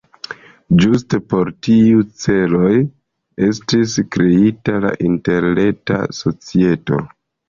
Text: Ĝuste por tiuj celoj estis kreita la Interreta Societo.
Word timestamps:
Ĝuste 0.83 1.17
por 1.33 1.49
tiuj 1.65 2.05
celoj 2.23 2.71
estis 3.47 3.93
kreita 4.15 4.79
la 4.87 4.95
Interreta 5.11 6.01
Societo. 6.21 6.99